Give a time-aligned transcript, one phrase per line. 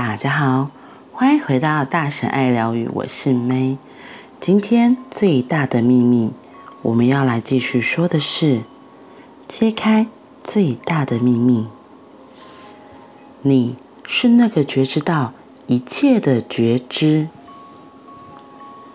[0.00, 0.70] 大家好，
[1.10, 3.78] 欢迎回到大神爱疗愈，我是 May。
[4.38, 6.30] 今天最大的秘密，
[6.82, 8.60] 我们要来继续说的是
[9.48, 10.06] 揭开
[10.40, 11.66] 最大的秘密。
[13.42, 13.74] 你
[14.06, 15.32] 是那个觉知到
[15.66, 17.26] 一切的觉知，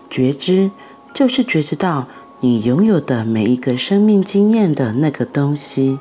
[0.08, 0.70] 觉知
[1.12, 2.06] 就是觉知到
[2.40, 5.98] 你拥有的每一个生命经验的那个东西，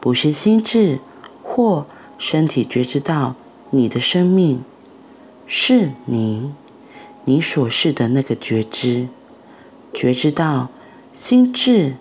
[0.00, 0.98] 不是心智
[1.44, 1.86] 或
[2.18, 3.36] 身体觉知到。
[3.74, 4.62] 你的生命
[5.48, 6.52] 是你，
[7.24, 9.08] 你所示的那个觉知，
[9.92, 10.68] 觉知到
[11.12, 11.96] 心智、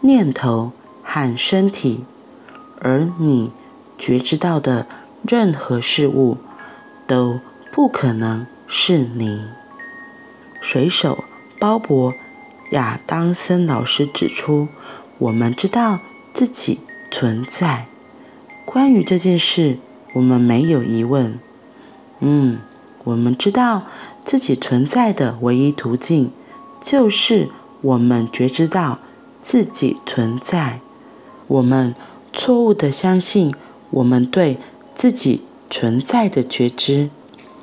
[0.00, 0.72] 念头
[1.02, 2.02] 和身体，
[2.80, 3.52] 而你
[3.98, 4.86] 觉知到的
[5.22, 6.38] 任何事物
[7.06, 7.40] 都
[7.72, 9.42] 不可能是你。
[10.62, 11.24] 水手
[11.60, 12.12] 鲍勃·
[12.70, 14.68] 亚当森老师指出，
[15.18, 15.98] 我们知道
[16.32, 17.86] 自己存在。
[18.64, 19.76] 关于这件事。
[20.18, 21.38] 我们没有疑问，
[22.18, 22.58] 嗯，
[23.04, 23.84] 我们知道
[24.24, 26.32] 自己存在的唯一途径，
[26.80, 27.50] 就是
[27.82, 28.98] 我们觉知到
[29.42, 30.80] 自己存在。
[31.46, 31.94] 我们
[32.32, 33.54] 错误地相信，
[33.90, 34.58] 我们对
[34.96, 37.10] 自己存在的觉知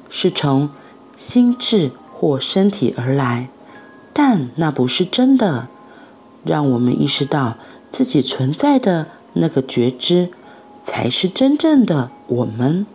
[0.09, 0.69] 是从
[1.17, 3.49] 心智或身体而来，
[4.13, 5.67] 但那不是真的。
[6.45, 7.57] 让我们意识到
[7.91, 10.29] 自己存在的那个觉知。
[10.85, 12.85] 才是真正的我们，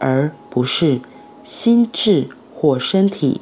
[0.00, 1.00] 而不是
[1.44, 3.40] 心智或身体。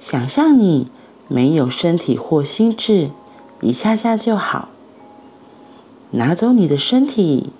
[0.00, 0.88] 想象你
[1.28, 3.10] 没有身体或心智，
[3.60, 4.68] 一下下就好。
[6.10, 7.50] 拿走你的身体，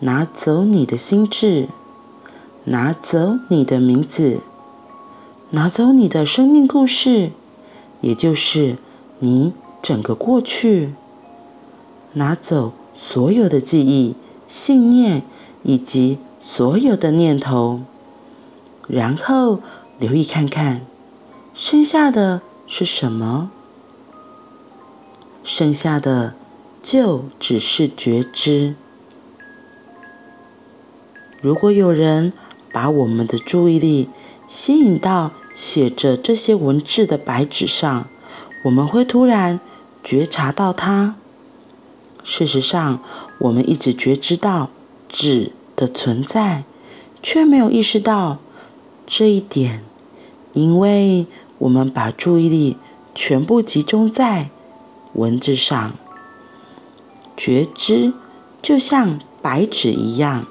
[0.00, 1.68] 拿走你的心智，
[2.64, 4.40] 拿走你的名字，
[5.50, 7.30] 拿走你的生命故事，
[8.00, 8.76] 也就是
[9.20, 10.92] 你整个过去，
[12.14, 12.72] 拿走。
[13.00, 14.16] 所有的记忆、
[14.48, 15.22] 信念
[15.62, 17.82] 以及所有的念头，
[18.88, 19.60] 然后
[20.00, 20.84] 留意看看，
[21.54, 23.52] 剩下的是什么？
[25.44, 26.34] 剩下的
[26.82, 28.74] 就只是觉知。
[31.40, 32.32] 如果有人
[32.72, 34.10] 把我们的注意力
[34.48, 38.08] 吸引到写着这些文字的白纸上，
[38.64, 39.60] 我们会突然
[40.02, 41.14] 觉察到它。
[42.30, 43.00] 事实上，
[43.38, 44.68] 我们一直觉知到
[45.08, 46.64] 纸的存在，
[47.22, 48.36] 却没有意识到
[49.06, 49.82] 这一点，
[50.52, 52.76] 因为我们把注意力
[53.14, 54.50] 全部集中在
[55.14, 55.94] 文字上。
[57.34, 58.12] 觉知
[58.60, 60.44] 就像白纸一样，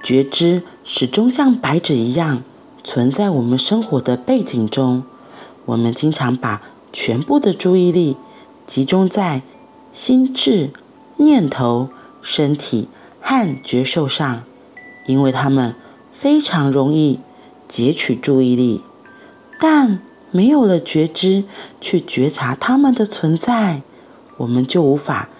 [0.00, 2.44] 觉知始终像白纸一样
[2.84, 5.02] 存在我们生活的背景中。
[5.64, 6.62] 我们经常把
[6.92, 8.16] 全部的注意力
[8.64, 9.42] 集中在。
[9.96, 10.72] 心智、
[11.16, 11.88] 念头、
[12.20, 12.86] 身体
[13.18, 14.42] 和觉受上，
[15.06, 15.74] 因为他们
[16.12, 17.18] 非常容易
[17.66, 18.82] 截取注意力，
[19.58, 21.44] 但没有了觉知
[21.80, 23.80] 去觉察它们的存在，
[24.36, 25.30] 我们就无法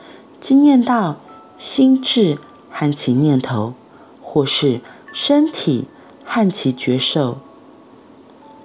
[0.41, 1.17] 经验到
[1.59, 2.39] 心智
[2.71, 3.75] 和其念头，
[4.23, 4.81] 或是
[5.13, 5.85] 身体
[6.25, 7.37] 和其觉受。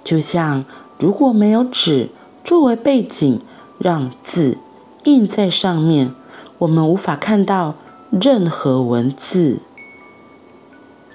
[0.02, 0.64] 就像
[0.98, 2.08] 如果没有纸
[2.42, 3.42] 作为背景，
[3.78, 4.56] 让字。
[5.04, 6.14] 印在上面，
[6.58, 7.74] 我们无法看到
[8.10, 9.60] 任何文字。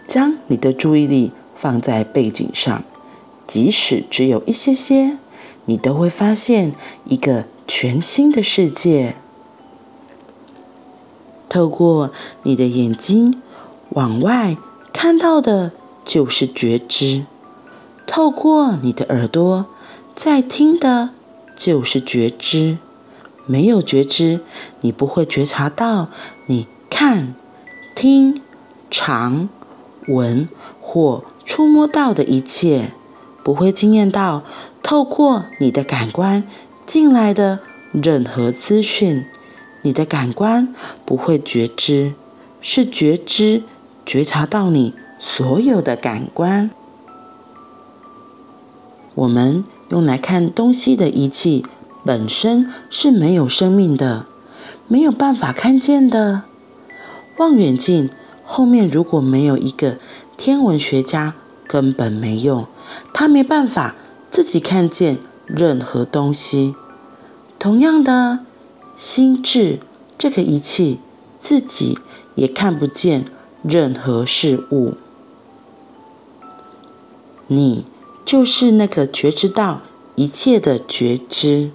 [0.07, 2.83] 将你的注意力放在背景上，
[3.45, 5.17] 即使只有一些些，
[5.65, 6.73] 你都会发现
[7.05, 9.15] 一个全新的世界。
[11.49, 12.11] 透过
[12.43, 13.41] 你的眼睛
[13.89, 14.57] 往外
[14.91, 15.71] 看到的
[16.03, 17.25] 就是觉知，
[18.05, 19.65] 透过你的耳朵
[20.13, 21.11] 在听的
[21.55, 22.77] 就是觉知。
[23.47, 24.41] 没有觉知，
[24.81, 26.09] 你不会觉察到
[26.45, 27.33] 你看、
[27.95, 28.41] 听、
[28.91, 29.49] 尝、
[30.07, 30.47] 闻
[30.79, 32.91] 或触摸到的一切，
[33.43, 34.43] 不会惊艳到
[34.83, 36.43] 透过你的感官
[36.85, 37.59] 进来的
[37.93, 39.25] 任何资讯。
[39.83, 42.13] 你的感官不会觉知，
[42.61, 43.63] 是觉知
[44.05, 46.69] 觉察到你所有的感官。
[49.15, 51.65] 我们用来看东西的仪器。
[52.07, 54.25] 本身是没有生命的，
[54.87, 56.43] 没有办法看见的。
[57.35, 58.09] 望远镜
[58.45, 59.97] 后面如果没有一个
[60.37, 61.33] 天文学家，
[61.67, 62.65] 根本没用，
[63.11, 63.93] 他没办法
[64.31, 66.75] 自己看见任何东西。
[67.59, 68.39] 同样的，
[68.95, 69.79] 心智
[70.17, 70.99] 这个仪器
[71.41, 71.99] 自己
[72.35, 73.25] 也看不见
[73.63, 74.93] 任何事物。
[77.47, 77.83] 你
[78.23, 79.81] 就是那个觉知到
[80.15, 81.71] 一切的觉知。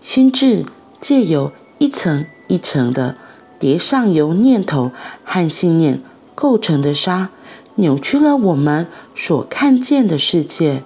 [0.00, 0.64] 心智
[1.00, 3.16] 借由一层一层的
[3.58, 4.92] 叠上由念头
[5.24, 6.00] 和信念
[6.34, 7.30] 构成的纱，
[7.74, 10.84] 扭曲了我们所看见的世界。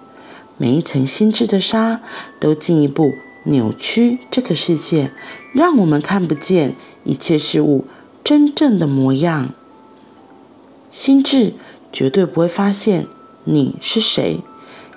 [0.56, 2.00] 每一层心智的纱
[2.40, 3.14] 都进一步
[3.44, 5.10] 扭曲这个世界，
[5.52, 6.74] 让我们看不见
[7.04, 7.84] 一切事物
[8.24, 9.50] 真正的模样。
[10.90, 11.54] 心智
[11.92, 13.06] 绝对不会发现
[13.44, 14.40] 你是谁，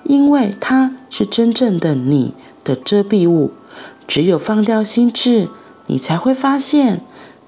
[0.04, 2.34] 因为它是真正的你
[2.64, 3.52] 的遮蔽物。
[4.08, 5.50] 只有放掉心智，
[5.88, 7.02] 你才会发现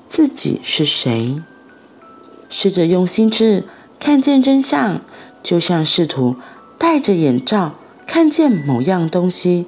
[0.09, 1.41] 自己是谁。
[2.49, 3.65] 试着用心智
[3.99, 5.01] 看见真相，
[5.43, 6.35] 就像试图
[6.77, 7.75] 戴着眼罩。
[8.07, 9.67] 看见某样东西，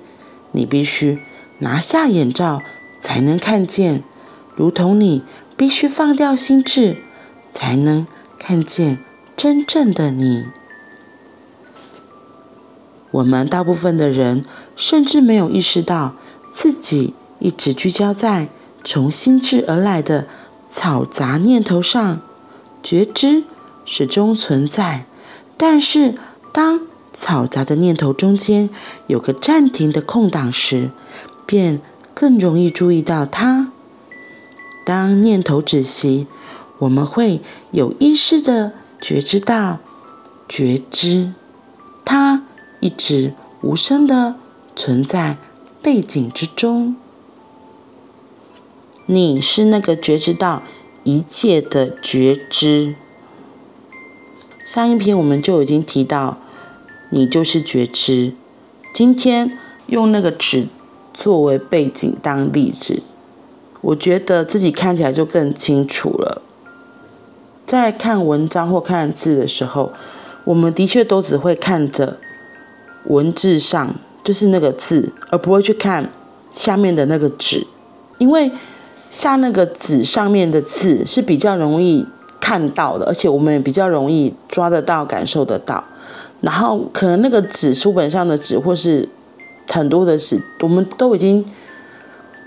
[0.53, 1.19] 你必须
[1.57, 2.61] 拿下眼罩
[3.01, 4.01] 才能看见，
[4.55, 5.23] 如同你
[5.57, 7.03] 必须放掉心智，
[7.53, 8.07] 才能
[8.39, 8.99] 看见
[9.35, 10.45] 真正的你。
[13.11, 14.45] 我们大部分的人
[14.77, 16.15] 甚至没有意识到
[16.61, 18.49] 自己一直聚焦在
[18.83, 20.27] 从心智而来的
[20.69, 22.19] 嘈杂念头上，
[22.83, 23.45] 觉知
[23.85, 25.05] 始终存在，
[25.55, 26.15] 但是
[26.51, 26.81] 当
[27.17, 28.69] 嘈杂的念头中间
[29.07, 30.89] 有个暂停的空档时，
[31.45, 31.79] 便
[32.13, 33.71] 更容易注意到它。
[34.85, 36.27] 当念头止息，
[36.79, 37.39] 我们会
[37.71, 39.79] 有意识的觉知到，
[40.49, 41.31] 觉知
[42.03, 42.43] 它
[42.81, 44.35] 一直无声的
[44.75, 45.37] 存在
[45.81, 46.95] 背景之中。
[49.05, 50.63] 你是那个觉知到
[51.03, 52.95] 一切的觉知。
[54.65, 56.37] 上一篇我们就已经提到。
[57.11, 58.33] 你就是觉知。
[58.93, 60.67] 今天用那个纸
[61.11, 63.01] 作为背景当例子，
[63.81, 66.43] 我觉得自己看起来就更清楚了。
[67.65, 69.91] 在看文章或看字的时候，
[70.43, 72.19] 我们的确都只会看着
[73.05, 73.95] 文字上，
[74.29, 76.07] 就是那个字，而不会去看
[76.51, 77.65] 下面的那个纸，
[78.19, 78.51] 因为
[79.09, 82.05] 下那个纸上面的字是比较容易
[82.39, 85.83] 看到的，而且我们也比较容易抓得到、感受得到。
[86.41, 89.09] 然后可能那个纸书本上的纸，或是
[89.67, 91.43] 很多的纸，我们都已经，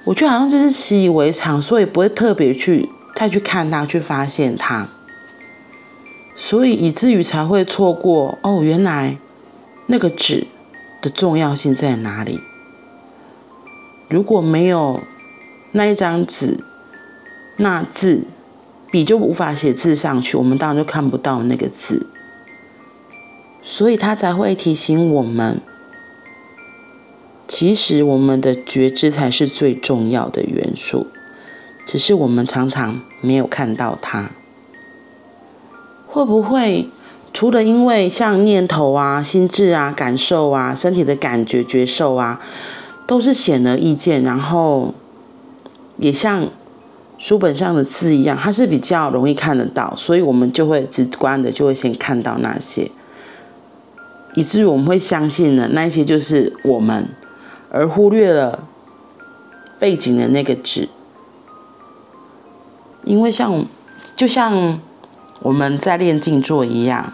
[0.04, 4.86] 我觉得好像就是习以为常，所以不会特别去再去看它，去发现它，
[6.36, 9.18] 所以以至于才会错过哦，原来
[9.86, 10.46] 那个纸
[11.02, 12.40] 的重要性在哪里？
[14.08, 15.02] 如果没有
[15.72, 16.58] 那一张纸，
[17.56, 18.22] 那字
[18.90, 22.06] 笔就无法写字上去，我们当然就看不到那个字。
[23.62, 25.60] 所以他才会提醒我们，
[27.46, 31.06] 其实我们的觉知才是最重要的元素，
[31.86, 34.30] 只是我们常常没有看到它。
[36.06, 36.88] 会不会
[37.32, 42.40] 除了因为像念头啊、心智啊、感受啊、身体的感觉、觉受啊，
[43.06, 44.92] 都是显而易见，然后
[45.96, 46.46] 也像
[47.18, 52.90] 书本上的字一样，它是比较容易看得到，所以我们就会直观的就会先看到那些。
[54.34, 57.08] 以至于我们会相信呢，那些就是我们，
[57.70, 58.66] 而忽略了
[59.78, 60.88] 背景的那个纸。
[63.04, 63.64] 因为像，
[64.16, 64.78] 就像
[65.40, 67.12] 我们在练静坐一样，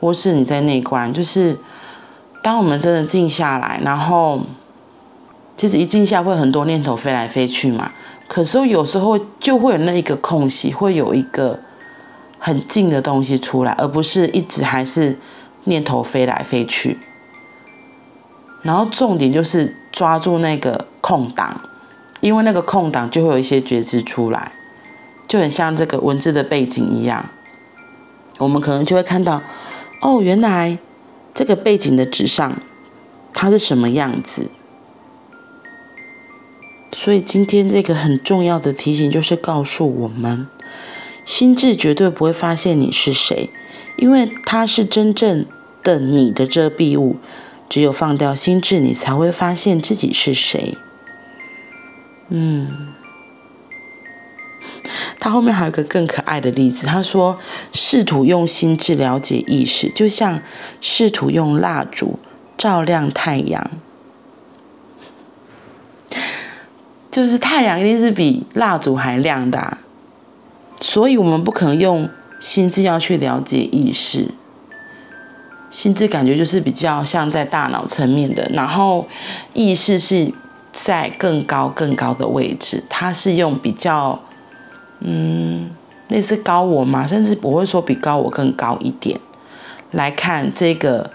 [0.00, 1.56] 或是你在内观，就是
[2.42, 4.40] 当我们真的静下来，然后
[5.56, 7.92] 其实一静下会很多念头飞来飞去嘛。
[8.26, 11.60] 可是有时候就会有那一个空隙，会有一个
[12.38, 15.16] 很静的东西出来，而不是一直还是。
[15.64, 16.98] 念头飞来飞去，
[18.62, 21.60] 然后重点就是抓住那个空档，
[22.20, 24.52] 因为那个空档就会有一些觉知出来，
[25.28, 27.26] 就很像这个文字的背景一样。
[28.38, 29.42] 我们可能就会看到，
[30.00, 30.78] 哦，原来
[31.34, 32.60] 这个背景的纸上
[33.32, 34.50] 它是什么样子。
[36.92, 40.46] 所以今天这个很重要的提醒就是告诉我们，
[41.24, 43.50] 心智绝对不会发现你是谁。
[43.96, 45.44] 因为它是真正
[45.82, 47.16] 的你的遮蔽物，
[47.68, 50.78] 只有放掉心智，你才会发现自己是谁。
[52.30, 52.94] 嗯，
[55.18, 57.38] 他后面还有个更可爱的例子，他说：
[57.72, 60.40] 试图用心智了解意识，就像
[60.80, 62.18] 试图用蜡烛
[62.56, 63.70] 照亮太阳，
[67.10, 69.78] 就是太阳一定是比蜡烛还亮的，
[70.80, 72.08] 所以我们不可能用。
[72.40, 74.28] 心智要去了解意识，
[75.70, 79.06] 心智感觉就是比较像在大脑层面的，然后
[79.52, 80.32] 意识是
[80.72, 84.18] 在更高更高的位置，它是用比较
[85.00, 85.70] 嗯
[86.08, 89.18] 类似高我嘛，甚至不会说比高我更高一点
[89.90, 91.10] 来看这个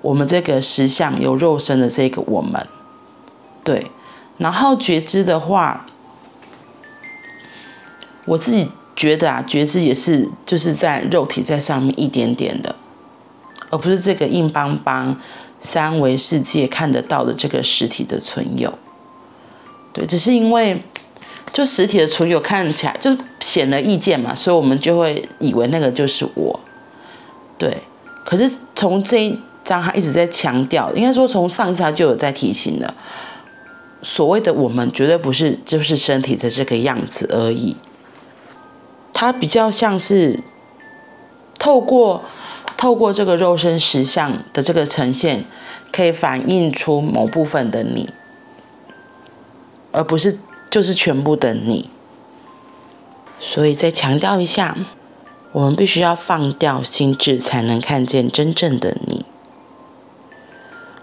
[0.00, 2.66] 我们这个实相有肉身的这个我们，
[3.62, 3.86] 对，
[4.38, 5.86] 然后觉知的话。
[8.24, 12.72] 我自己觉得啊，觉知也是就是在肉体在上面一点点的，
[13.68, 15.16] 而不是这个硬邦邦
[15.58, 18.72] 三维世界看得到的这个实体的存有。
[19.92, 20.84] 对，只是因为
[21.52, 26.58] 就实体的存有看起来就显而易见嘛，所以我们就会以为那个就是我。
[27.58, 27.76] 对，
[28.24, 32.94] 可是从这一张他一直在强调，应该说从上次他就有在提醒了，
[34.02, 37.76] 所谓的我们绝对不是就是身体的这个样子而已。
[39.12, 40.40] 它比较像是
[41.58, 42.22] 透过
[42.76, 45.44] 透过这个肉身实相的这个呈现，
[45.92, 48.08] 可以反映出某部分的你，
[49.92, 50.38] 而不是
[50.72, 51.88] 就是全部的你。
[53.38, 54.76] 所以再强调一下，
[55.52, 59.24] 我们必须要放掉心智，才能看见真正的你。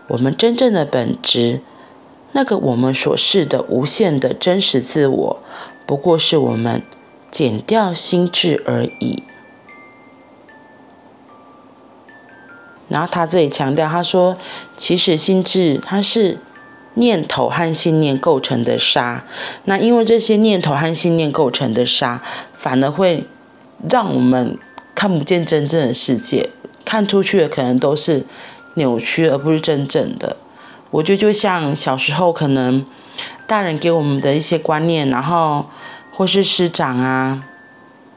[0.07, 1.61] 我们真正的本质，
[2.31, 5.39] 那个我们所示的无限的真实自我，
[5.85, 6.81] 不过是我们。
[7.31, 9.21] 减掉心智而已。
[12.87, 14.35] 然后他这里强调，他说，
[14.75, 16.39] 其实心智它是
[16.99, 19.23] 念头和信念构成的沙。
[19.63, 22.21] 那因为这些念头和信念构成的沙，
[22.59, 23.25] 反而会
[23.89, 24.57] 让我们
[24.93, 26.49] 看不见真正的世界，
[26.85, 28.23] 看出去的可能都是
[28.75, 30.37] 扭曲，而不是真正的。
[30.91, 32.85] 我觉得就像小时候可能
[33.47, 35.65] 大人给我们的一些观念，然后。
[36.11, 37.45] 或是师长啊，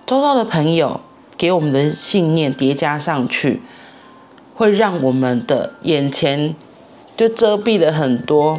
[0.05, 1.01] 周遭的朋友
[1.37, 3.63] 给我们的信念叠加上去，
[4.57, 6.53] 会让我们的眼前
[7.17, 8.59] 就遮蔽了很多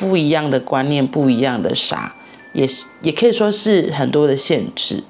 [0.00, 2.14] 不一样的观念，不一样的沙，
[2.54, 5.04] 也是也可以说是很多的限制。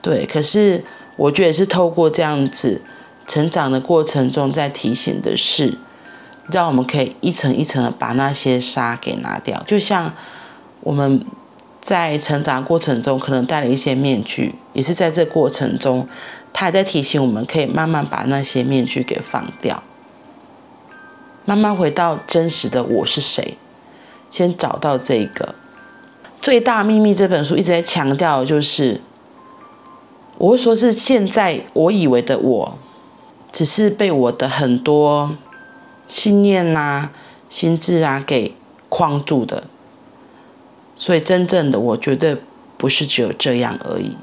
[0.00, 0.84] 对，可是
[1.16, 2.80] 我觉得是透过这样子
[3.26, 5.76] 成长的过程中，在提醒的是，
[6.52, 10.14] 让我们可以一层一层的把那些沙给拿掉，就像
[10.82, 11.26] 我们。
[11.86, 16.08] 在成长过程中，可能戴了一些面具，也是在这过程中，
[16.52, 19.80] 他还在提醒我们，可以慢慢把那些面具给放掉，
[21.44, 23.56] 慢慢回到真实的我是谁，
[24.36, 25.54] 先找到这个
[26.42, 27.14] 最大秘密。
[27.14, 29.00] 这本书一直在强调，就是
[30.36, 32.76] 我会说是现在我以为的我，
[33.50, 35.34] 只是被我的很多
[36.06, 37.12] 信念呐、啊、
[37.48, 38.52] 心智啊给
[38.90, 39.64] 框住的。
[40.94, 42.36] 所以，真正的我绝对
[42.76, 44.14] 不是只有这样而已。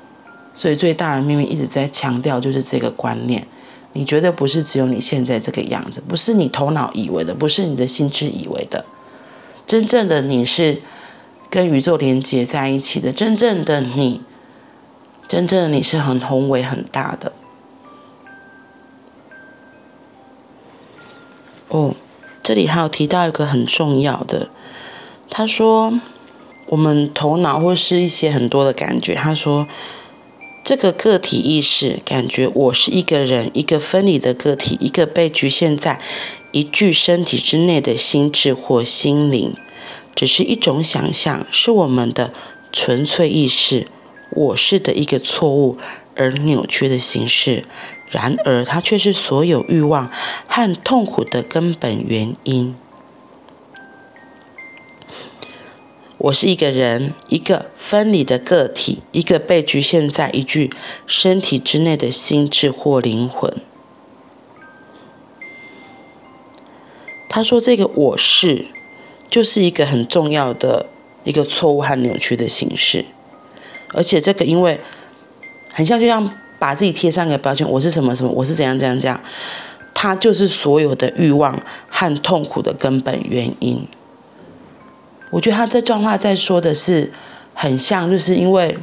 [0.54, 3.48] 所以，最大的秘密一直在强调，就是这个观念：
[3.94, 8.86] 你绝对不是只有你现在这个样子，不是你头脑以为的，不是你的心智以为的。
[9.66, 10.82] 真正的你是
[11.50, 14.22] 跟宇宙连接在一起的，真正的你，
[15.28, 17.32] 真正的你是很宏伟、很大的。
[21.70, 21.96] 哦，
[22.42, 24.50] 这里还有提到一个很重要的，
[25.30, 25.94] 他说。
[26.68, 29.68] 我们头脑或是一些很多的感觉，他说，
[30.64, 36.00] 这个个体意识感觉我是一个人，一个分离的个体，一个被局限在
[36.54, 39.54] 一具身体之内的心智或心灵，
[40.16, 42.32] 只是一种想象，是我们的
[42.72, 43.88] 纯粹意识，
[44.30, 45.78] 我是的一个错误
[46.16, 47.66] 而扭曲的形式。
[48.10, 50.10] 然而，它却是所有欲望
[50.48, 52.74] 和痛苦的根本原因。
[56.24, 60.70] 我是一个人，一个分离的个体，一个被局限在一具
[61.06, 63.54] 身体之内的心智或灵魂。
[67.28, 68.68] 他说：“这个我是，
[69.30, 70.86] 就是一个很重要的
[71.26, 73.04] 一个错误和扭曲的形式，
[73.94, 74.80] 而且这个因为
[75.74, 79.20] 很像，就像把自己贴上一个标签，我是什么什么，我是怎样怎样怎样，
[79.94, 83.86] 它就是所有的欲望和痛苦的根本原因。”
[85.34, 87.12] 我觉得他这段话在说的是
[87.56, 88.78] 很像，就是因为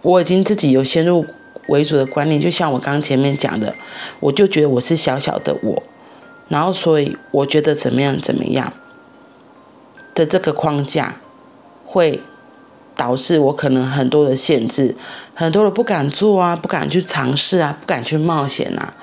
[0.00, 1.26] 我已经自己有先入
[1.68, 3.74] 为主的观念，就像我刚前面讲的，
[4.18, 5.82] 我就觉得我是小小的我，
[6.48, 8.72] 然后所以我觉得怎么样怎么样
[10.14, 11.16] 的这个框架，
[11.84, 12.22] 会
[12.96, 14.96] 导致我可能很多的限制，
[15.34, 18.94] 很多的不敢做啊，不敢去尝试啊，不敢去冒险啊，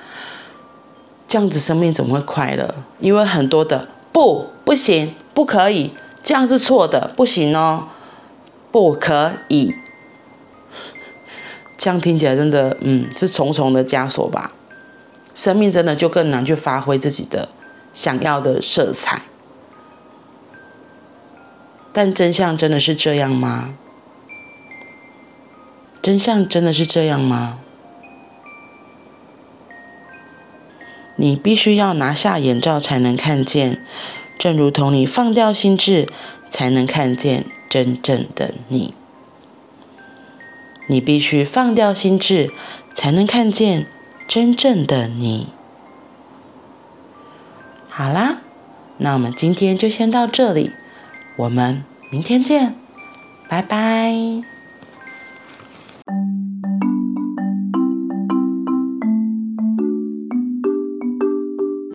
[1.28, 2.74] 这样子生命怎么会快乐？
[2.98, 5.92] 因为很多的不，不行，不可以。
[6.22, 7.88] 这样是错的，不行哦，
[8.70, 9.74] 不可以。
[11.76, 14.52] 这样听起来真的，嗯，是重重的枷锁吧？
[15.34, 17.48] 生命真的就更难去发挥自己的
[17.92, 19.22] 想要的色彩。
[21.92, 23.74] 但真相真的是这样吗？
[26.02, 27.58] 真相真的是这样吗？
[31.16, 33.84] 你必须要拿下眼罩才能看见。
[34.40, 36.08] 正如同你放掉心智，
[36.48, 38.94] 才能看见真正的你。
[40.86, 42.50] 你必须放掉心智，
[42.94, 43.86] 才能看见
[44.26, 45.48] 真正的你。
[47.90, 48.38] 好啦，
[48.96, 50.70] 那我们今天就先到这里，
[51.36, 52.74] 我们明天见，
[53.46, 54.59] 拜拜。